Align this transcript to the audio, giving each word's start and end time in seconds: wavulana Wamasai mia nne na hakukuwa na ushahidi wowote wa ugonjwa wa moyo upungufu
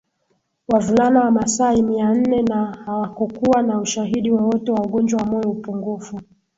wavulana 0.67 1.19
Wamasai 1.21 1.81
mia 1.81 2.13
nne 2.13 2.41
na 2.41 2.65
hakukuwa 2.85 3.61
na 3.61 3.79
ushahidi 3.79 4.31
wowote 4.31 4.71
wa 4.71 4.81
ugonjwa 4.85 5.19
wa 5.21 5.25
moyo 5.27 5.49
upungufu 5.49 6.21